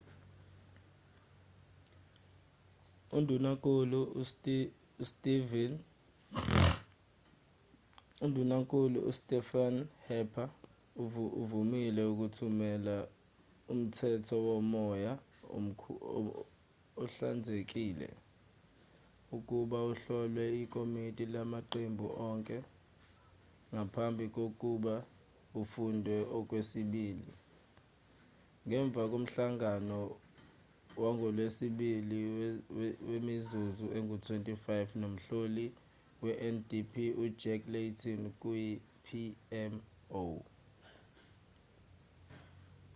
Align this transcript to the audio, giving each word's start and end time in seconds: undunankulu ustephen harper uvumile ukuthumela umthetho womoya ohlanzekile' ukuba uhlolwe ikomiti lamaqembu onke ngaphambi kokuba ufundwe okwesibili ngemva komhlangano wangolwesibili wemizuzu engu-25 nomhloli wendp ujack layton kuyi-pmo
undunankulu 8.25 8.99
ustephen 9.09 9.75
harper 10.07 10.49
uvumile 11.41 12.01
ukuthumela 12.11 12.95
umthetho 13.71 14.35
womoya 14.47 15.13
ohlanzekile' 17.01 18.11
ukuba 19.37 19.77
uhlolwe 19.91 20.45
ikomiti 20.63 21.23
lamaqembu 21.33 22.05
onke 22.29 22.57
ngaphambi 23.73 24.25
kokuba 24.35 24.95
ufundwe 25.61 26.17
okwesibili 26.37 27.31
ngemva 28.67 29.03
komhlangano 29.11 29.99
wangolwesibili 31.01 32.19
wemizuzu 33.09 33.85
engu-25 33.97 34.87
nomhloli 35.01 35.65
wendp 36.23 36.93
ujack 37.25 37.61
layton 37.73 38.21
kuyi-pmo 38.41 40.25